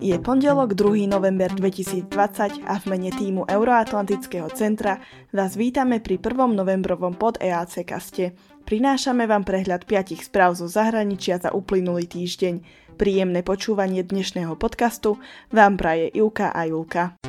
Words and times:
Je 0.00 0.16
pondelok 0.16 0.72
2. 0.72 1.04
november 1.12 1.52
2020 1.52 2.64
a 2.64 2.80
v 2.80 2.84
mene 2.88 3.12
týmu 3.12 3.44
Euroatlantického 3.44 4.48
centra 4.48 4.96
vás 5.28 5.60
vítame 5.60 6.00
pri 6.00 6.16
1. 6.16 6.56
novembrovom 6.56 7.12
pod 7.20 7.36
EAC 7.36 7.84
kaste. 7.84 8.32
Prinášame 8.64 9.28
vám 9.28 9.44
prehľad 9.44 9.84
5 9.84 10.24
správ 10.24 10.56
zo 10.56 10.72
zahraničia 10.72 11.36
za 11.36 11.52
uplynulý 11.52 12.08
týždeň. 12.08 12.64
Príjemné 12.96 13.44
počúvanie 13.44 14.00
dnešného 14.00 14.56
podcastu 14.56 15.20
vám 15.52 15.76
praje 15.76 16.08
Ivka 16.16 16.48
a 16.48 16.64
Julka. 16.64 17.20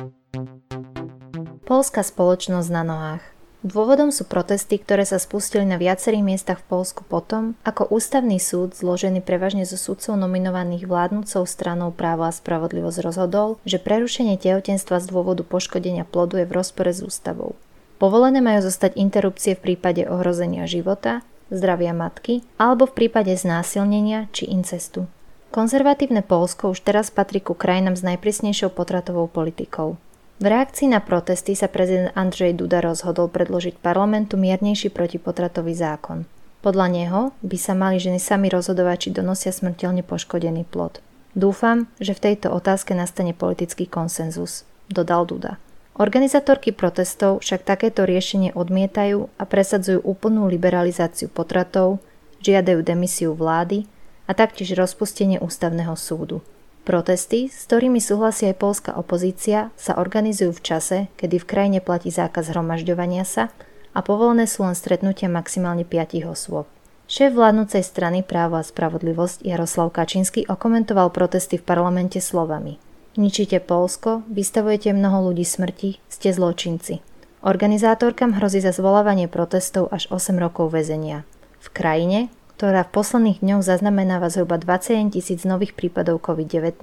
Polská 1.68 2.00
spoločnosť 2.00 2.68
na 2.72 2.82
nohách. 2.88 3.31
Dôvodom 3.62 4.10
sú 4.10 4.26
protesty, 4.26 4.74
ktoré 4.74 5.06
sa 5.06 5.22
spustili 5.22 5.62
na 5.62 5.78
viacerých 5.78 6.26
miestach 6.26 6.58
v 6.58 6.66
Polsku 6.66 7.06
potom, 7.06 7.54
ako 7.62 7.94
ústavný 7.94 8.42
súd, 8.42 8.74
zložený 8.74 9.22
prevažne 9.22 9.62
zo 9.62 9.78
sudcov 9.78 10.18
nominovaných 10.18 10.90
vládnúcou 10.90 11.46
stranou 11.46 11.94
právo 11.94 12.26
a 12.26 12.34
spravodlivosť 12.34 12.98
rozhodol, 13.06 13.62
že 13.62 13.78
prerušenie 13.78 14.34
tehotenstva 14.34 14.98
z 14.98 15.06
dôvodu 15.06 15.46
poškodenia 15.46 16.02
plodu 16.02 16.42
je 16.42 16.46
v 16.50 16.54
rozpore 16.58 16.90
s 16.90 17.06
ústavou. 17.06 17.54
Povolené 18.02 18.42
majú 18.42 18.66
zostať 18.66 18.98
interrupcie 18.98 19.54
v 19.54 19.62
prípade 19.62 20.10
ohrozenia 20.10 20.66
života, 20.66 21.22
zdravia 21.54 21.94
matky 21.94 22.42
alebo 22.58 22.90
v 22.90 23.06
prípade 23.06 23.30
znásilnenia 23.30 24.26
či 24.34 24.50
incestu. 24.50 25.06
Konzervatívne 25.54 26.26
Polsko 26.26 26.74
už 26.74 26.82
teraz 26.82 27.14
patrí 27.14 27.38
ku 27.38 27.54
krajinám 27.54 27.94
s 27.94 28.02
najprísnejšou 28.02 28.74
potratovou 28.74 29.30
politikou. 29.30 30.02
V 30.38 30.44
reakcii 30.46 30.88
na 30.88 31.04
protesty 31.04 31.52
sa 31.52 31.68
prezident 31.68 32.14
Andrzej 32.16 32.56
Duda 32.56 32.80
rozhodol 32.80 33.28
predložiť 33.28 33.78
parlamentu 33.82 34.40
miernejší 34.40 34.88
protipotratový 34.94 35.76
zákon. 35.76 36.24
Podľa 36.62 36.86
neho 36.94 37.20
by 37.42 37.56
sa 37.58 37.74
mali 37.74 37.98
ženy 37.98 38.22
sami 38.22 38.46
rozhodovať, 38.46 39.08
či 39.08 39.18
donosia 39.18 39.50
smrteľne 39.50 40.06
poškodený 40.06 40.62
plod. 40.70 41.02
Dúfam, 41.34 41.90
že 41.98 42.14
v 42.14 42.30
tejto 42.30 42.54
otázke 42.54 42.94
nastane 42.94 43.34
politický 43.34 43.90
konsenzus, 43.90 44.62
dodal 44.86 45.26
Duda. 45.26 45.58
Organizátorky 45.92 46.72
protestov 46.72 47.44
však 47.44 47.68
takéto 47.68 48.08
riešenie 48.08 48.56
odmietajú 48.56 49.28
a 49.36 49.42
presadzujú 49.44 50.00
úplnú 50.06 50.48
liberalizáciu 50.48 51.28
potratov, 51.28 52.00
žiadajú 52.40 52.80
demisiu 52.80 53.36
vlády 53.36 53.84
a 54.24 54.32
taktiež 54.32 54.72
rozpustenie 54.72 55.36
ústavného 55.42 55.92
súdu. 55.98 56.40
Protesty, 56.82 57.46
s 57.46 57.70
ktorými 57.70 58.02
súhlasí 58.02 58.50
aj 58.50 58.58
polská 58.58 58.90
opozícia, 58.98 59.70
sa 59.78 59.94
organizujú 59.98 60.50
v 60.58 60.64
čase, 60.66 60.98
kedy 61.14 61.38
v 61.38 61.48
krajine 61.48 61.78
platí 61.78 62.10
zákaz 62.10 62.50
hromažďovania 62.50 63.22
sa 63.22 63.54
a 63.94 64.02
povolené 64.02 64.50
sú 64.50 64.66
len 64.66 64.74
stretnutia 64.74 65.30
maximálne 65.30 65.86
5 65.86 66.26
osôb. 66.26 66.66
Šéf 67.06 67.34
vládnucej 67.36 67.86
strany 67.86 68.26
Právo 68.26 68.58
a 68.58 68.66
spravodlivosť 68.66 69.46
Jaroslav 69.46 69.94
Kačínsky 69.94 70.48
okomentoval 70.48 71.12
protesty 71.14 71.60
v 71.60 71.66
parlamente 71.66 72.18
slovami 72.18 72.82
Ničíte 73.12 73.60
Polsko, 73.60 74.24
vystavujete 74.32 74.88
mnoho 74.96 75.28
ľudí 75.28 75.44
smrti, 75.44 76.00
ste 76.08 76.32
zločinci. 76.32 77.04
Organizátorkám 77.44 78.40
hrozí 78.40 78.64
za 78.64 78.72
zvolávanie 78.72 79.28
protestov 79.28 79.92
až 79.92 80.08
8 80.08 80.40
rokov 80.40 80.72
väzenia. 80.72 81.28
V 81.60 81.68
krajine, 81.76 82.32
ktorá 82.62 82.86
v 82.86 82.94
posledných 82.94 83.42
dňoch 83.42 83.66
zaznamenáva 83.66 84.30
zhruba 84.30 84.54
21 84.54 85.10
tisíc 85.10 85.42
nových 85.42 85.74
prípadov 85.74 86.22
COVID-19, 86.22 86.78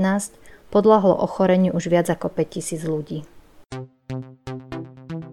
podľahlo 0.75 1.15
ochoreniu 1.15 1.71
už 1.71 1.87
viac 1.87 2.11
ako 2.11 2.35
5 2.35 2.51
tisíc 2.51 2.83
ľudí. 2.83 3.23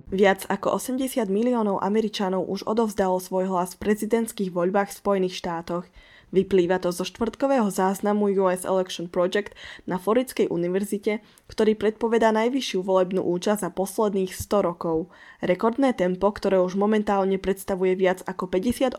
Viac 0.07 0.47
ako 0.47 0.79
80 0.79 1.27
miliónov 1.27 1.83
Američanov 1.83 2.47
už 2.47 2.63
odovzdalo 2.63 3.19
svoj 3.19 3.51
hlas 3.51 3.75
v 3.75 3.91
prezidentských 3.91 4.55
voľbách 4.55 4.95
v 4.95 4.99
Spojených 5.03 5.35
štátoch– 5.35 5.91
Vyplýva 6.35 6.83
to 6.83 6.91
zo 6.91 7.07
štvrtkového 7.07 7.71
záznamu 7.71 8.27
US 8.43 8.67
Election 8.67 9.07
Project 9.07 9.55
na 9.87 9.95
Floridskej 9.95 10.51
univerzite, 10.51 11.23
ktorý 11.47 11.79
predpovedá 11.79 12.35
najvyššiu 12.35 12.83
volebnú 12.83 13.23
účasť 13.23 13.63
za 13.63 13.71
posledných 13.71 14.35
100 14.35 14.67
rokov. 14.67 15.07
Rekordné 15.39 15.95
tempo, 15.95 16.27
ktoré 16.35 16.59
už 16.59 16.75
momentálne 16.75 17.39
predstavuje 17.39 17.95
viac 17.95 18.27
ako 18.27 18.51
58% 18.51 18.99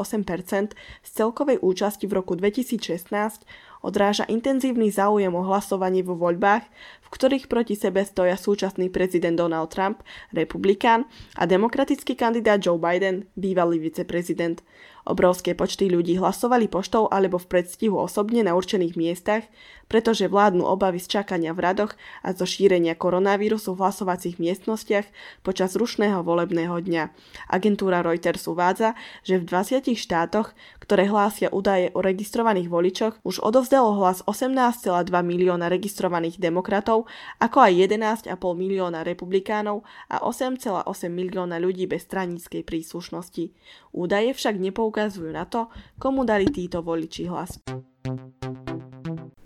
z 1.04 1.10
celkovej 1.12 1.60
účasti 1.60 2.08
v 2.08 2.16
roku 2.16 2.40
2016, 2.40 3.44
odráža 3.84 4.24
intenzívny 4.32 4.88
záujem 4.88 5.36
o 5.36 5.44
hlasovanie 5.44 6.08
vo 6.08 6.16
voľbách, 6.16 6.64
v 7.08 7.16
ktorých 7.16 7.48
proti 7.48 7.80
sebe 7.80 8.04
stoja 8.04 8.36
súčasný 8.36 8.92
prezident 8.92 9.40
Donald 9.40 9.72
Trump, 9.72 10.04
republikán, 10.36 11.08
a 11.40 11.48
demokratický 11.48 12.20
kandidát 12.20 12.60
Joe 12.60 12.80
Biden, 12.80 13.28
bývalý 13.40 13.80
viceprezident. 13.80 14.64
Obrovské 15.08 15.56
počty 15.56 15.88
ľudí 15.88 16.20
hlasovali 16.20 16.68
poštou 16.68 17.08
alebo 17.08 17.40
v 17.40 17.48
predstihu 17.48 17.96
osobne 17.96 18.44
na 18.44 18.60
určených 18.60 19.00
miestach, 19.00 19.48
pretože 19.88 20.28
vládnu 20.28 20.68
obavy 20.68 21.00
z 21.00 21.20
čakania 21.20 21.56
v 21.56 21.64
radoch 21.64 21.96
a 22.28 22.36
zo 22.36 22.44
šírenia 22.44 22.92
koronavírusu 22.92 23.72
v 23.72 23.88
hlasovacích 23.88 24.36
miestnostiach 24.36 25.08
počas 25.48 25.80
rušného 25.80 26.28
volebného 26.28 26.76
dňa. 26.76 27.04
Agentúra 27.48 28.04
Reuters 28.04 28.52
uvádza, 28.52 29.00
že 29.24 29.40
v 29.40 29.48
20 29.48 29.96
štátoch, 29.96 30.52
ktoré 30.84 31.08
hlásia 31.08 31.48
údaje 31.56 31.88
o 31.96 32.04
registrovaných 32.04 32.68
voličoch, 32.68 33.14
už 33.24 33.40
odovzdalo 33.40 33.96
hlas 34.04 34.28
18,2 34.28 35.08
milióna 35.08 35.72
registrovaných 35.72 36.36
demokratov, 36.36 36.97
ako 37.44 37.58
aj 37.62 37.74
11,5 37.92 38.34
milióna 38.40 39.04
republikánov 39.04 39.84
a 40.08 40.24
8,8 40.24 40.88
milióna 41.12 41.60
ľudí 41.60 41.86
bez 41.86 42.08
straníckej 42.08 42.64
príslušnosti. 42.64 43.52
Údaje 43.92 44.32
však 44.32 44.56
nepoukazujú 44.58 45.30
na 45.36 45.44
to, 45.46 45.68
komu 46.00 46.24
dali 46.24 46.48
títo 46.48 46.80
voliči 46.80 47.28
hlas. 47.28 47.60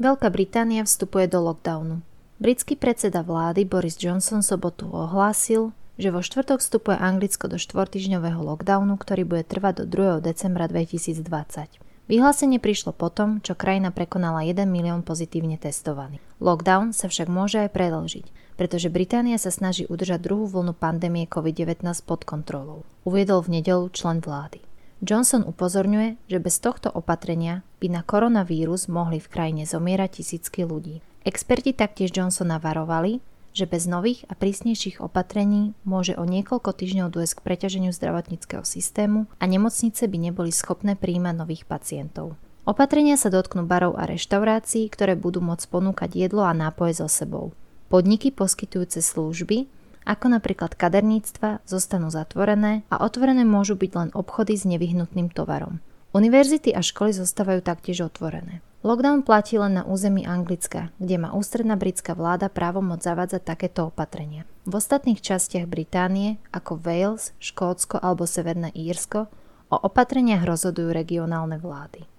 Veľká 0.01 0.29
Británia 0.29 0.85
vstupuje 0.85 1.27
do 1.27 1.41
lockdownu. 1.41 2.01
Britský 2.41 2.73
predseda 2.73 3.21
vlády 3.21 3.69
Boris 3.69 4.01
Johnson 4.01 4.41
sobotu 4.41 4.89
ohlásil, 4.89 5.77
že 6.01 6.09
vo 6.09 6.25
štvrtok 6.25 6.57
vstupuje 6.57 6.97
Anglicko 6.97 7.45
do 7.45 7.61
štvortyžňového 7.61 8.41
lockdownu, 8.41 8.97
ktorý 8.97 9.29
bude 9.29 9.45
trvať 9.45 9.85
do 9.85 10.17
2. 10.17 10.25
decembra 10.25 10.65
2020. 10.65 11.90
Vyhlásenie 12.09 12.57
prišlo 12.57 12.97
potom, 12.97 13.43
čo 13.45 13.53
krajina 13.53 13.93
prekonala 13.93 14.41
1 14.41 14.65
milión 14.65 15.05
pozitívne 15.05 15.61
testovaných. 15.61 16.23
Lockdown 16.41 16.97
sa 16.97 17.05
však 17.05 17.29
môže 17.29 17.61
aj 17.61 17.69
predlžiť, 17.77 18.25
pretože 18.57 18.89
Británia 18.89 19.37
sa 19.37 19.53
snaží 19.53 19.85
udržať 19.85 20.25
druhú 20.25 20.49
vlnu 20.49 20.73
pandémie 20.73 21.29
COVID-19 21.29 21.85
pod 22.05 22.25
kontrolou, 22.25 22.81
uviedol 23.05 23.45
v 23.45 23.61
nedelu 23.61 23.85
člen 23.93 24.21
vlády. 24.21 24.61
Johnson 25.01 25.41
upozorňuje, 25.49 26.29
že 26.29 26.37
bez 26.37 26.61
tohto 26.61 26.93
opatrenia 26.93 27.65
by 27.81 27.89
na 27.89 28.01
koronavírus 28.05 28.85
mohli 28.85 29.17
v 29.17 29.31
krajine 29.33 29.63
zomierať 29.65 30.21
tisícky 30.21 30.61
ľudí. 30.61 31.01
Experti 31.25 31.73
taktiež 31.73 32.13
Johnsona 32.13 32.61
varovali, 32.61 33.21
že 33.51 33.67
bez 33.67 33.87
nových 33.87 34.23
a 34.31 34.33
prísnejších 34.33 35.03
opatrení 35.03 35.75
môže 35.83 36.15
o 36.15 36.23
niekoľko 36.23 36.71
týždňov 36.71 37.11
dôjsť 37.11 37.33
k 37.37 37.45
preťaženiu 37.45 37.91
zdravotníckého 37.91 38.63
systému 38.63 39.27
a 39.39 39.43
nemocnice 39.47 40.07
by 40.07 40.17
neboli 40.17 40.51
schopné 40.55 40.95
príjmať 40.95 41.35
nových 41.35 41.63
pacientov. 41.67 42.39
Opatrenia 42.63 43.17
sa 43.17 43.33
dotknú 43.33 43.65
barov 43.65 43.97
a 43.97 44.05
reštaurácií, 44.05 44.87
ktoré 44.87 45.17
budú 45.17 45.41
môcť 45.41 45.65
ponúkať 45.67 46.13
jedlo 46.13 46.45
a 46.45 46.53
nápoje 46.53 47.01
so 47.01 47.09
sebou. 47.09 47.51
Podniky 47.91 48.31
poskytujúce 48.31 49.03
služby 49.03 49.67
ako 50.05 50.33
napríklad 50.33 50.73
kaderníctva, 50.73 51.61
zostanú 51.65 52.09
zatvorené 52.09 52.81
a 52.89 53.05
otvorené 53.05 53.45
môžu 53.45 53.77
byť 53.77 53.91
len 53.93 54.09
obchody 54.17 54.57
s 54.57 54.65
nevyhnutným 54.65 55.29
tovarom. 55.29 55.77
Univerzity 56.11 56.73
a 56.73 56.81
školy 56.81 57.13
zostávajú 57.15 57.61
taktiež 57.63 58.03
otvorené. 58.03 58.65
Lockdown 58.81 59.21
platí 59.21 59.61
len 59.61 59.77
na 59.77 59.85
území 59.85 60.25
Anglicka, 60.25 60.89
kde 60.97 61.21
má 61.21 61.37
ústredná 61.37 61.77
britská 61.77 62.17
vláda 62.17 62.49
právomoc 62.49 63.05
zavádzať 63.05 63.41
takéto 63.45 63.93
opatrenia. 63.93 64.49
V 64.65 64.73
ostatných 64.73 65.21
častiach 65.21 65.69
Británie, 65.69 66.41
ako 66.49 66.81
Wales, 66.81 67.29
Škótsko 67.37 68.01
alebo 68.01 68.25
Severné 68.25 68.73
Írsko, 68.73 69.29
o 69.69 69.77
opatreniach 69.77 70.41
rozhodujú 70.41 70.89
regionálne 70.91 71.61
vlády. 71.61 72.10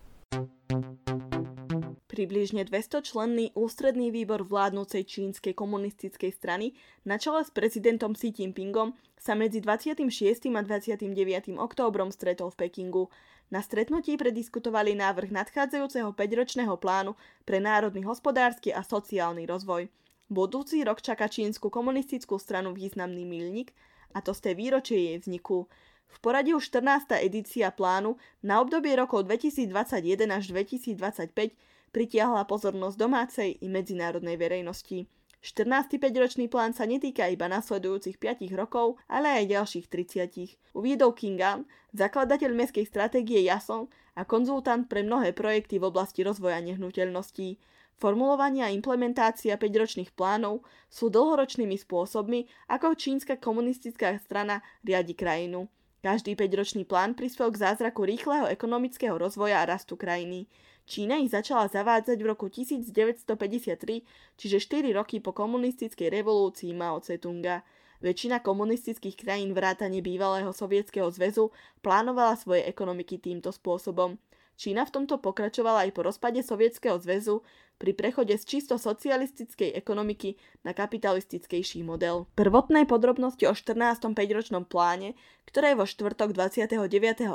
Približne 2.12 2.68
200-členný 2.68 3.56
ústredný 3.56 4.12
výbor 4.12 4.44
vládnúcej 4.44 5.00
čínskej 5.00 5.56
komunistickej 5.56 6.28
strany 6.28 6.76
na 7.08 7.16
čele 7.16 7.40
s 7.40 7.48
prezidentom 7.48 8.12
Xi 8.12 8.36
Jinpingom 8.36 8.92
sa 9.16 9.32
medzi 9.32 9.64
26. 9.64 10.52
a 10.52 10.60
29. 10.60 11.08
októbrom 11.56 12.12
stretol 12.12 12.52
v 12.52 12.68
Pekingu. 12.68 13.08
Na 13.48 13.64
stretnutí 13.64 14.20
prediskutovali 14.20 14.92
návrh 14.92 15.32
nadchádzajúceho 15.32 16.12
5-ročného 16.12 16.76
plánu 16.76 17.16
pre 17.48 17.64
národný 17.64 18.04
hospodársky 18.04 18.76
a 18.76 18.84
sociálny 18.84 19.48
rozvoj. 19.48 19.88
Budúci 20.28 20.84
rok 20.84 21.00
čaká 21.00 21.32
čínsku 21.32 21.72
komunistickú 21.72 22.36
stranu 22.36 22.76
významný 22.76 23.24
milník, 23.24 23.72
a 24.12 24.20
to 24.20 24.36
z 24.36 24.52
tej 24.52 24.54
výročie 24.60 24.98
jej 25.00 25.16
vzniku. 25.16 25.64
V 26.12 26.16
poradí 26.20 26.52
už 26.52 26.76
14. 26.76 27.24
edícia 27.24 27.72
plánu 27.72 28.20
na 28.44 28.60
obdobie 28.60 28.92
rokov 29.00 29.24
2021 29.24 30.28
až 30.28 30.52
2025 30.52 31.71
pritiahla 31.92 32.48
pozornosť 32.48 32.96
domácej 32.96 33.48
i 33.60 33.66
medzinárodnej 33.68 34.40
verejnosti. 34.40 35.06
14. 35.42 35.98
5-ročný 35.98 36.46
plán 36.46 36.70
sa 36.70 36.86
netýka 36.86 37.26
iba 37.26 37.50
nasledujúcich 37.50 38.14
5 38.14 38.46
rokov, 38.54 38.94
ale 39.10 39.42
aj 39.42 39.50
ďalších 39.50 39.86
30. 39.90 40.54
Uviedol 40.70 41.12
Kingan, 41.18 41.66
zakladateľ 41.90 42.50
mestskej 42.54 42.86
stratégie 42.86 43.42
Jason 43.42 43.90
a 44.14 44.22
konzultant 44.22 44.86
pre 44.86 45.02
mnohé 45.02 45.34
projekty 45.34 45.82
v 45.82 45.90
oblasti 45.90 46.22
rozvoja 46.22 46.62
nehnuteľností. 46.62 47.58
Formulovanie 47.98 48.62
a 48.62 48.70
implementácia 48.70 49.58
5-ročných 49.58 50.14
plánov 50.14 50.62
sú 50.86 51.10
dlhoročnými 51.10 51.74
spôsobmi, 51.74 52.46
ako 52.70 52.94
čínska 52.94 53.34
komunistická 53.42 54.14
strana 54.22 54.62
riadi 54.86 55.18
krajinu. 55.18 55.66
Každý 56.02 56.34
5-ročný 56.34 56.82
plán 56.82 57.14
prispel 57.14 57.54
k 57.54 57.62
zázraku 57.62 58.02
rýchleho 58.02 58.50
ekonomického 58.50 59.14
rozvoja 59.14 59.62
a 59.62 59.70
rastu 59.70 59.94
krajiny. 59.94 60.50
Čína 60.82 61.22
ich 61.22 61.30
začala 61.30 61.70
zavádzať 61.70 62.18
v 62.18 62.26
roku 62.26 62.50
1953, 62.50 64.02
čiže 64.34 64.58
4 64.58 64.98
roky 64.98 65.22
po 65.22 65.30
komunistickej 65.30 66.10
revolúcii 66.10 66.74
Mao 66.74 66.98
Tse-tunga. 66.98 67.62
Väčšina 68.02 68.42
komunistických 68.42 69.14
krajín 69.14 69.54
vrátane 69.54 70.02
bývalého 70.02 70.50
sovietskeho 70.50 71.06
zväzu 71.06 71.54
plánovala 71.86 72.34
svoje 72.34 72.66
ekonomiky 72.66 73.22
týmto 73.22 73.54
spôsobom. 73.54 74.18
Čína 74.56 74.86
v 74.86 74.94
tomto 75.02 75.18
pokračovala 75.18 75.88
aj 75.88 75.90
po 75.96 76.06
rozpade 76.06 76.40
Sovietskeho 76.44 77.00
zväzu 77.00 77.42
pri 77.82 77.98
prechode 77.98 78.38
z 78.38 78.44
čisto 78.46 78.78
socialistickej 78.78 79.74
ekonomiky 79.74 80.38
na 80.62 80.70
kapitalistickejší 80.70 81.82
model. 81.82 82.30
Prvotné 82.38 82.86
podrobnosti 82.86 83.42
o 83.42 83.50
14. 83.50 84.14
5-ročnom 84.14 84.62
pláne, 84.62 85.18
ktoré 85.50 85.74
vo 85.74 85.82
štvrtok 85.82 86.30
29. 86.30 86.78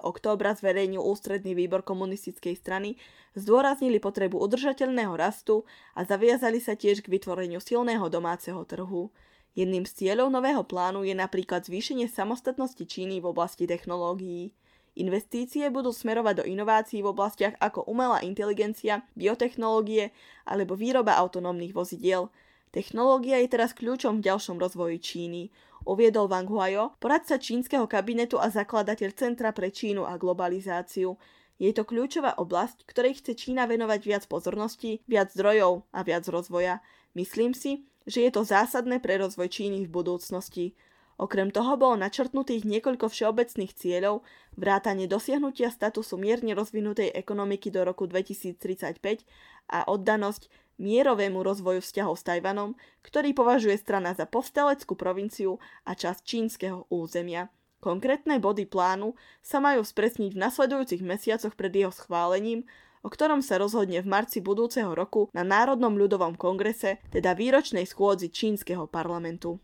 októbra 0.08 0.56
zverejnil 0.56 1.04
ústredný 1.04 1.52
výbor 1.52 1.84
komunistickej 1.84 2.56
strany, 2.56 2.96
zdôraznili 3.36 4.00
potrebu 4.00 4.40
udržateľného 4.40 5.12
rastu 5.20 5.68
a 6.00 6.08
zaviazali 6.08 6.64
sa 6.64 6.80
tiež 6.80 7.04
k 7.04 7.12
vytvoreniu 7.12 7.60
silného 7.60 8.08
domáceho 8.08 8.64
trhu. 8.64 9.12
Jedným 9.58 9.84
z 9.84 10.06
cieľov 10.06 10.32
nového 10.32 10.64
plánu 10.64 11.04
je 11.04 11.18
napríklad 11.18 11.66
zvýšenie 11.66 12.08
samostatnosti 12.08 12.86
Číny 12.88 13.20
v 13.20 13.34
oblasti 13.34 13.66
technológií. 13.66 14.54
Investície 14.98 15.70
budú 15.70 15.94
smerovať 15.94 16.42
do 16.42 16.46
inovácií 16.50 17.06
v 17.06 17.14
oblastiach 17.14 17.54
ako 17.62 17.86
umelá 17.86 18.26
inteligencia, 18.26 19.06
biotechnológie 19.14 20.10
alebo 20.42 20.74
výroba 20.74 21.14
autonómnych 21.22 21.70
vozidiel. 21.70 22.34
Technológia 22.74 23.38
je 23.38 23.48
teraz 23.54 23.78
kľúčom 23.78 24.20
v 24.20 24.26
ďalšom 24.26 24.58
rozvoji 24.58 24.98
Číny, 24.98 25.54
uviedol 25.86 26.26
Wang 26.26 26.50
Huayo, 26.50 26.98
poradca 26.98 27.38
čínskeho 27.38 27.86
kabinetu 27.86 28.42
a 28.42 28.50
zakladateľ 28.50 29.14
Centra 29.14 29.54
pre 29.54 29.70
Čínu 29.70 30.02
a 30.02 30.18
globalizáciu. 30.18 31.14
Je 31.62 31.70
to 31.78 31.86
kľúčová 31.86 32.34
oblasť, 32.42 32.90
ktorej 32.90 33.22
chce 33.22 33.38
Čína 33.38 33.70
venovať 33.70 34.02
viac 34.02 34.24
pozornosti, 34.26 35.06
viac 35.06 35.30
zdrojov 35.30 35.86
a 35.94 36.02
viac 36.02 36.26
rozvoja. 36.26 36.82
Myslím 37.14 37.54
si, 37.54 37.86
že 38.10 38.26
je 38.26 38.32
to 38.34 38.42
zásadné 38.42 38.98
pre 38.98 39.22
rozvoj 39.22 39.46
Číny 39.46 39.86
v 39.86 39.94
budúcnosti. 39.94 40.74
Okrem 41.18 41.50
toho 41.50 41.82
bolo 41.82 41.98
načrtnutých 41.98 42.62
niekoľko 42.62 43.10
všeobecných 43.10 43.74
cieľov, 43.74 44.22
vrátanie 44.54 45.10
dosiahnutia 45.10 45.74
statusu 45.74 46.14
mierne 46.14 46.54
rozvinutej 46.54 47.10
ekonomiky 47.10 47.74
do 47.74 47.82
roku 47.82 48.06
2035 48.06 49.26
a 49.74 49.90
oddanosť 49.90 50.46
mierovému 50.78 51.42
rozvoju 51.42 51.82
vzťahov 51.82 52.22
s 52.22 52.24
Tajvanom, 52.24 52.78
ktorý 53.02 53.34
považuje 53.34 53.82
strana 53.82 54.14
za 54.14 54.30
povstaleckú 54.30 54.94
provinciu 54.94 55.58
a 55.90 55.98
časť 55.98 56.22
čínskeho 56.22 56.86
územia. 56.94 57.50
Konkrétne 57.82 58.38
body 58.38 58.70
plánu 58.70 59.18
sa 59.42 59.58
majú 59.58 59.82
spresniť 59.82 60.38
v 60.38 60.42
nasledujúcich 60.42 61.02
mesiacoch 61.02 61.58
pred 61.58 61.74
jeho 61.74 61.90
schválením, 61.90 62.62
o 63.02 63.10
ktorom 63.10 63.42
sa 63.42 63.58
rozhodne 63.58 64.06
v 64.06 64.10
marci 64.10 64.38
budúceho 64.38 64.94
roku 64.94 65.34
na 65.34 65.42
Národnom 65.42 65.98
ľudovom 65.98 66.38
kongrese, 66.38 67.02
teda 67.10 67.34
výročnej 67.34 67.90
schôdzi 67.90 68.30
čínskeho 68.30 68.86
parlamentu 68.86 69.58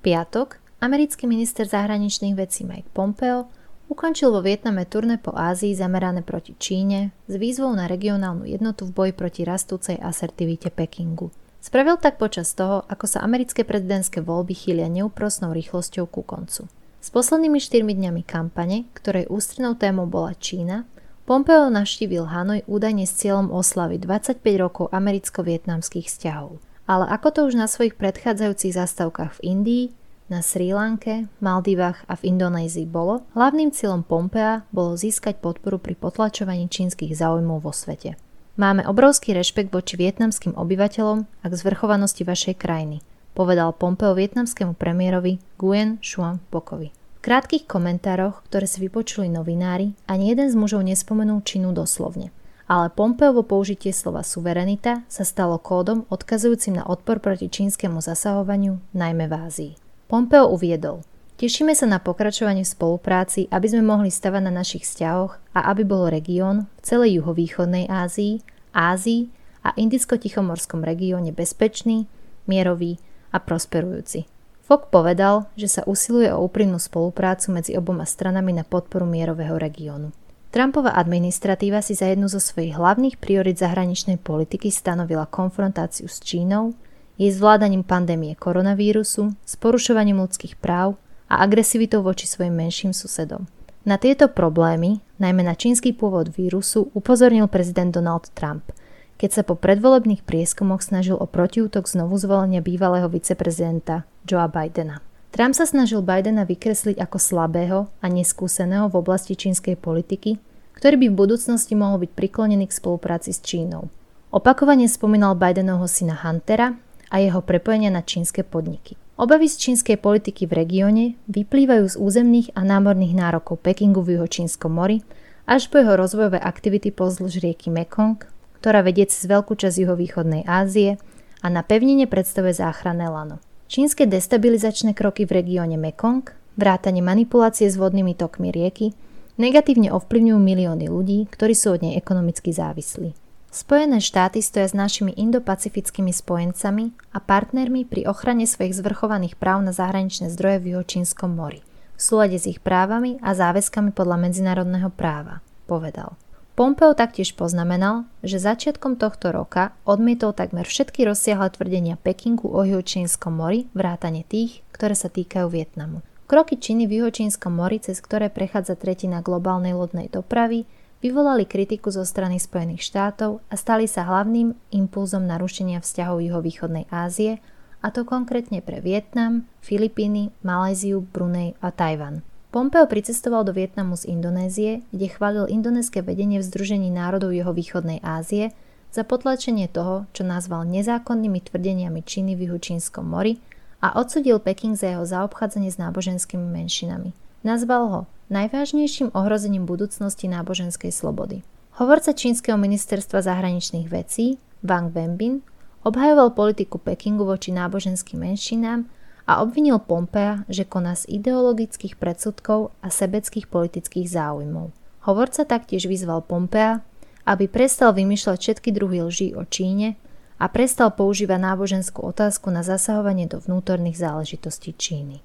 piatok 0.00 0.56
americký 0.80 1.28
minister 1.28 1.68
zahraničných 1.68 2.32
vecí 2.32 2.64
Mike 2.64 2.88
Pompeo 2.96 3.52
ukončil 3.92 4.32
vo 4.32 4.40
Vietname 4.40 4.88
turné 4.88 5.20
po 5.20 5.36
Ázii 5.36 5.76
zamerané 5.76 6.24
proti 6.24 6.56
Číne 6.56 7.12
s 7.28 7.36
výzvou 7.36 7.76
na 7.76 7.84
regionálnu 7.84 8.48
jednotu 8.48 8.88
v 8.88 8.94
boji 8.96 9.12
proti 9.12 9.42
rastúcej 9.44 10.00
asertivite 10.00 10.72
Pekingu. 10.72 11.28
Spravil 11.60 12.00
tak 12.00 12.16
počas 12.16 12.56
toho, 12.56 12.88
ako 12.88 13.04
sa 13.04 13.20
americké 13.20 13.68
prezidentské 13.68 14.24
voľby 14.24 14.56
chýlia 14.56 14.88
neúprosnou 14.88 15.52
rýchlosťou 15.52 16.08
ku 16.08 16.24
koncu. 16.24 16.64
S 17.00 17.08
poslednými 17.12 17.60
4 17.60 17.84
dňami 17.84 18.22
kampane, 18.24 18.88
ktorej 18.96 19.28
ústrednou 19.28 19.76
témou 19.76 20.08
bola 20.08 20.32
Čína, 20.32 20.88
Pompeo 21.28 21.68
navštívil 21.68 22.24
Hanoj 22.32 22.64
údajne 22.64 23.04
s 23.04 23.20
cieľom 23.20 23.52
oslavy 23.52 24.00
25 24.00 24.40
rokov 24.56 24.88
americko-vietnamských 24.88 26.08
vzťahov– 26.08 26.56
ale 26.90 27.06
ako 27.06 27.28
to 27.30 27.40
už 27.46 27.54
na 27.54 27.70
svojich 27.70 27.94
predchádzajúcich 27.94 28.74
zastávkach 28.74 29.38
v 29.38 29.42
Indii, 29.46 29.84
na 30.26 30.42
Sri 30.42 30.74
Lanke, 30.74 31.30
Maldivách 31.38 32.02
a 32.10 32.18
v 32.18 32.34
Indonézii 32.34 32.90
bolo, 32.90 33.22
hlavným 33.38 33.70
cieľom 33.70 34.02
Pompea 34.02 34.66
bolo 34.74 34.98
získať 34.98 35.38
podporu 35.38 35.78
pri 35.78 35.94
potlačovaní 35.94 36.66
čínskych 36.66 37.14
záujmov 37.14 37.62
vo 37.62 37.70
svete. 37.70 38.18
Máme 38.58 38.82
obrovský 38.90 39.38
rešpekt 39.38 39.70
voči 39.70 39.94
vietnamským 39.94 40.58
obyvateľom 40.58 41.18
a 41.22 41.46
k 41.46 41.54
zvrchovanosti 41.54 42.26
vašej 42.26 42.58
krajiny, 42.58 43.06
povedal 43.38 43.70
Pompeo 43.70 44.10
vietnamskému 44.18 44.74
premiérovi 44.74 45.38
Nguyen 45.62 46.02
Xuan 46.02 46.42
Pokovi. 46.50 46.90
V 46.90 47.20
krátkých 47.22 47.70
komentároch, 47.70 48.42
ktoré 48.50 48.66
si 48.66 48.82
vypočuli 48.82 49.30
novinári, 49.30 49.94
ani 50.10 50.34
jeden 50.34 50.50
z 50.50 50.58
mužov 50.58 50.82
nespomenul 50.82 51.46
Čínu 51.46 51.70
doslovne 51.70 52.34
ale 52.70 52.86
Pompeovo 52.94 53.42
použitie 53.42 53.90
slova 53.90 54.22
suverenita 54.22 55.02
sa 55.10 55.26
stalo 55.26 55.58
kódom 55.58 56.06
odkazujúcim 56.06 56.78
na 56.78 56.86
odpor 56.86 57.18
proti 57.18 57.50
čínskemu 57.50 57.98
zasahovaniu, 57.98 58.78
najmä 58.94 59.26
v 59.26 59.34
Ázii. 59.34 59.72
Pompeo 60.06 60.46
uviedol, 60.46 61.02
Tešíme 61.40 61.72
sa 61.72 61.88
na 61.88 61.96
pokračovanie 61.96 62.68
v 62.68 62.74
spolupráci, 62.76 63.48
aby 63.48 63.64
sme 63.64 63.80
mohli 63.80 64.12
stavať 64.12 64.44
na 64.44 64.52
našich 64.52 64.84
vzťahoch 64.84 65.40
a 65.56 65.72
aby 65.72 65.88
bol 65.88 66.12
región 66.12 66.68
v 66.68 66.80
celej 66.84 67.10
juhovýchodnej 67.16 67.88
Ázii, 67.88 68.44
Ázii 68.76 69.32
a 69.64 69.72
Indicko-Tichomorskom 69.72 70.84
regióne 70.84 71.32
bezpečný, 71.32 72.04
mierový 72.44 73.00
a 73.32 73.40
prosperujúci. 73.40 74.28
Fok 74.68 74.92
povedal, 74.92 75.48
že 75.56 75.80
sa 75.80 75.82
usiluje 75.88 76.28
o 76.28 76.44
úprimnú 76.44 76.76
spoluprácu 76.76 77.56
medzi 77.56 77.72
oboma 77.72 78.04
stranami 78.04 78.60
na 78.60 78.62
podporu 78.68 79.08
mierového 79.08 79.56
regiónu. 79.56 80.12
Trumpova 80.50 80.90
administratíva 80.98 81.78
si 81.78 81.94
za 81.94 82.10
jednu 82.10 82.26
zo 82.26 82.42
svojich 82.42 82.74
hlavných 82.74 83.22
priorit 83.22 83.54
zahraničnej 83.62 84.18
politiky 84.18 84.66
stanovila 84.74 85.30
konfrontáciu 85.30 86.10
s 86.10 86.18
Čínou, 86.18 86.74
jej 87.14 87.30
zvládaním 87.30 87.86
pandémie 87.86 88.34
koronavírusu, 88.34 89.30
s 89.46 89.54
porušovaním 89.54 90.18
ľudských 90.18 90.58
práv 90.58 90.98
a 91.30 91.38
agresivitou 91.46 92.02
voči 92.02 92.26
svojim 92.26 92.50
menším 92.50 92.90
susedom. 92.90 93.46
Na 93.86 93.94
tieto 93.94 94.26
problémy, 94.26 94.98
najmä 95.22 95.46
na 95.46 95.54
čínsky 95.54 95.94
pôvod 95.94 96.34
vírusu, 96.34 96.90
upozornil 96.98 97.46
prezident 97.46 97.94
Donald 97.94 98.34
Trump, 98.34 98.74
keď 99.22 99.30
sa 99.30 99.42
po 99.46 99.54
predvolebných 99.54 100.26
prieskumoch 100.26 100.82
snažil 100.82 101.14
o 101.14 101.30
protiútok 101.30 101.86
znovu 101.86 102.18
zvolenia 102.18 102.58
bývalého 102.58 103.06
viceprezidenta 103.06 104.02
Joea 104.26 104.50
Bidena. 104.50 104.98
Trump 105.30 105.54
sa 105.54 105.62
snažil 105.62 106.02
Bidena 106.02 106.42
vykresliť 106.42 106.98
ako 106.98 107.18
slabého 107.22 107.78
a 108.02 108.06
neskúseného 108.10 108.90
v 108.90 108.98
oblasti 108.98 109.38
čínskej 109.38 109.78
politiky, 109.78 110.42
ktorý 110.74 111.06
by 111.06 111.06
v 111.12 111.18
budúcnosti 111.18 111.78
mohol 111.78 112.02
byť 112.02 112.10
priklonený 112.18 112.66
k 112.66 112.76
spolupráci 112.76 113.30
s 113.30 113.38
Čínou. 113.38 113.86
Opakovane 114.34 114.90
spomínal 114.90 115.38
Bidenovho 115.38 115.86
syna 115.86 116.18
Huntera 116.18 116.74
a 117.10 117.16
jeho 117.22 117.42
prepojenia 117.42 117.94
na 117.94 118.02
čínske 118.02 118.42
podniky. 118.42 118.98
Obavy 119.20 119.46
z 119.46 119.70
čínskej 119.70 120.00
politiky 120.00 120.48
v 120.48 120.56
regióne 120.64 121.04
vyplývajú 121.28 121.84
z 121.92 121.96
územných 122.00 122.56
a 122.56 122.64
námorných 122.64 123.14
nárokov 123.14 123.60
Pekingu 123.60 124.00
v 124.00 124.16
Juhočínskom 124.16 124.72
mori 124.72 125.04
až 125.44 125.68
po 125.68 125.76
jeho 125.82 125.98
rozvojové 125.98 126.40
aktivity 126.40 126.88
pozdĺž 126.94 127.42
rieky 127.44 127.68
Mekong, 127.68 128.22
ktorá 128.62 128.80
vedie 128.80 129.04
cez 129.06 129.28
veľkú 129.28 129.58
časť 129.58 129.82
juhovýchodnej 129.82 130.48
Ázie 130.48 130.96
a 131.44 131.46
na 131.52 131.60
pevnine 131.60 132.08
predstavuje 132.08 132.56
záchranné 132.56 133.10
lano. 133.12 133.42
Čínske 133.70 134.02
destabilizačné 134.02 134.98
kroky 134.98 135.30
v 135.30 135.46
regióne 135.46 135.78
Mekong, 135.78 136.26
vrátanie 136.58 137.06
manipulácie 137.06 137.70
s 137.70 137.78
vodnými 137.78 138.18
tokmi 138.18 138.50
rieky, 138.50 138.98
negatívne 139.38 139.94
ovplyvňujú 139.94 140.38
milióny 140.42 140.90
ľudí, 140.90 141.30
ktorí 141.30 141.54
sú 141.54 141.78
od 141.78 141.86
nej 141.86 141.94
ekonomicky 141.94 142.50
závislí. 142.50 143.14
Spojené 143.54 144.02
štáty 144.02 144.42
stoja 144.42 144.66
s 144.66 144.74
našimi 144.74 145.14
indopacifickými 145.14 146.10
spojencami 146.10 147.14
a 147.14 147.22
partnermi 147.22 147.86
pri 147.86 148.10
ochrane 148.10 148.42
svojich 148.42 148.74
zvrchovaných 148.74 149.38
práv 149.38 149.62
na 149.62 149.70
zahraničné 149.70 150.34
zdroje 150.34 150.66
v 150.66 150.68
Juhočínskom 150.74 151.30
mori, 151.30 151.62
v 151.94 152.00
súlade 152.02 152.42
s 152.42 152.50
ich 152.50 152.58
právami 152.58 153.22
a 153.22 153.38
záväzkami 153.38 153.94
podľa 153.94 154.18
medzinárodného 154.18 154.90
práva, 154.90 155.46
povedal. 155.70 156.18
Pompeo 156.60 156.92
taktiež 156.92 157.32
poznamenal, 157.40 158.04
že 158.20 158.36
začiatkom 158.36 159.00
tohto 159.00 159.32
roka 159.32 159.72
odmietol 159.88 160.36
takmer 160.36 160.68
všetky 160.68 161.08
rozsiahle 161.08 161.48
tvrdenia 161.48 161.96
Pekingu 161.96 162.52
o 162.52 162.60
Juhočínskom 162.60 163.32
mori, 163.32 163.64
vrátane 163.72 164.28
tých, 164.28 164.60
ktoré 164.68 164.92
sa 164.92 165.08
týkajú 165.08 165.48
Vietnamu. 165.48 166.04
Kroky 166.28 166.60
Číny 166.60 166.84
v 166.84 167.00
Juhočínskom 167.00 167.56
mori, 167.56 167.80
cez 167.80 168.04
ktoré 168.04 168.28
prechádza 168.28 168.76
tretina 168.76 169.24
globálnej 169.24 169.72
lodnej 169.72 170.12
dopravy, 170.12 170.68
vyvolali 171.00 171.48
kritiku 171.48 171.88
zo 171.88 172.04
strany 172.04 172.36
Spojených 172.36 172.84
štátov 172.84 173.40
a 173.48 173.56
stali 173.56 173.88
sa 173.88 174.04
hlavným 174.04 174.52
impulzom 174.68 175.24
narušenia 175.24 175.80
vzťahov 175.80 176.20
juhovýchodnej 176.20 176.92
Ázie, 176.92 177.40
a 177.80 177.88
to 177.88 178.04
konkrétne 178.04 178.60
pre 178.60 178.84
Vietnam, 178.84 179.48
Filipíny, 179.64 180.28
Maléziu, 180.44 181.00
Brunei 181.00 181.56
a 181.64 181.72
Tajvan. 181.72 182.20
Pompeo 182.50 182.82
pricestoval 182.90 183.46
do 183.46 183.54
Vietnamu 183.54 183.94
z 183.94 184.10
Indonézie, 184.10 184.82
kde 184.90 185.06
chválil 185.06 185.46
indonéske 185.46 186.02
vedenie 186.02 186.42
v 186.42 186.48
Združení 186.50 186.90
národov 186.90 187.30
jeho 187.30 187.54
východnej 187.54 188.02
Ázie 188.02 188.50
za 188.90 189.06
potlačenie 189.06 189.70
toho, 189.70 190.10
čo 190.10 190.26
nazval 190.26 190.66
nezákonnými 190.66 191.46
tvrdeniami 191.46 192.02
Číny 192.02 192.34
v 192.34 192.50
Juhočínskom 192.50 193.06
mori 193.06 193.38
a 193.78 193.94
odsudil 193.94 194.42
Peking 194.42 194.74
za 194.74 194.98
jeho 194.98 195.06
zaobchádzanie 195.06 195.70
s 195.70 195.78
náboženskými 195.78 196.42
menšinami. 196.42 197.14
Nazval 197.46 197.82
ho 197.86 198.00
najvážnejším 198.34 199.14
ohrozením 199.14 199.62
budúcnosti 199.62 200.26
náboženskej 200.26 200.90
slobody. 200.90 201.46
Hovorca 201.78 202.10
čínskeho 202.10 202.58
ministerstva 202.58 203.22
zahraničných 203.22 203.86
vecí 203.86 204.42
Wang 204.66 204.90
Wenbin 204.90 205.46
obhajoval 205.86 206.34
politiku 206.34 206.82
Pekingu 206.82 207.22
voči 207.22 207.54
náboženským 207.54 208.26
menšinám 208.26 208.90
a 209.30 209.38
obvinil 209.46 209.78
Pompea, 209.78 210.42
že 210.50 210.66
koná 210.66 210.98
z 210.98 211.06
ideologických 211.22 211.94
predsudkov 211.94 212.74
a 212.82 212.90
sebeckých 212.90 213.46
politických 213.46 214.10
záujmov. 214.10 214.74
Hovorca 215.06 215.46
taktiež 215.46 215.86
vyzval 215.86 216.26
Pompea, 216.26 216.82
aby 217.30 217.46
prestal 217.46 217.94
vymýšľať 217.94 218.38
všetky 218.42 218.74
druhy 218.74 219.06
lží 219.06 219.28
o 219.38 219.46
Číne 219.46 219.94
a 220.42 220.50
prestal 220.50 220.90
používať 220.90 221.46
náboženskú 221.46 222.02
otázku 222.10 222.50
na 222.50 222.66
zasahovanie 222.66 223.30
do 223.30 223.38
vnútorných 223.38 224.02
záležitostí 224.02 224.74
Číny. 224.74 225.22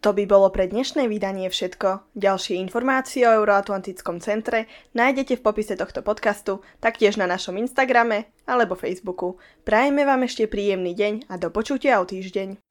To 0.00 0.16
by 0.16 0.24
bolo 0.24 0.48
pre 0.48 0.64
dnešné 0.64 1.12
vydanie 1.12 1.52
všetko. 1.52 2.16
Ďalšie 2.16 2.56
informácie 2.56 3.28
o 3.28 3.36
Euroatlantickom 3.36 4.24
centre 4.24 4.64
nájdete 4.96 5.36
v 5.36 5.44
popise 5.44 5.76
tohto 5.76 6.00
podcastu, 6.00 6.64
taktiež 6.80 7.20
na 7.20 7.28
našom 7.28 7.60
Instagrame 7.60 8.32
alebo 8.48 8.80
Facebooku. 8.80 9.36
Prajeme 9.60 10.08
vám 10.08 10.24
ešte 10.24 10.48
príjemný 10.48 10.96
deň 10.96 11.28
a 11.28 11.36
do 11.36 11.52
počutia 11.52 12.00
o 12.00 12.08
týždeň. 12.08 12.69